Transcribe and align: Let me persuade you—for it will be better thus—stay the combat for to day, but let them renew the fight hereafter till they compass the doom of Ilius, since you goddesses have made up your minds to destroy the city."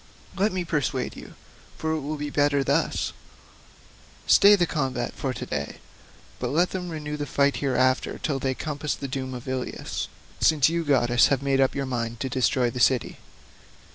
Let 0.35 0.51
me 0.51 0.65
persuade 0.65 1.15
you—for 1.15 1.91
it 1.91 1.99
will 1.99 2.17
be 2.17 2.31
better 2.31 2.63
thus—stay 2.63 4.55
the 4.55 4.65
combat 4.65 5.13
for 5.13 5.31
to 5.31 5.45
day, 5.45 5.75
but 6.39 6.47
let 6.47 6.71
them 6.71 6.89
renew 6.89 7.17
the 7.17 7.27
fight 7.27 7.57
hereafter 7.57 8.17
till 8.17 8.39
they 8.39 8.55
compass 8.55 8.95
the 8.95 9.07
doom 9.07 9.35
of 9.35 9.47
Ilius, 9.47 10.07
since 10.39 10.69
you 10.69 10.83
goddesses 10.83 11.27
have 11.27 11.43
made 11.43 11.61
up 11.61 11.75
your 11.75 11.85
minds 11.85 12.17
to 12.21 12.29
destroy 12.29 12.71
the 12.71 12.79
city." 12.79 13.17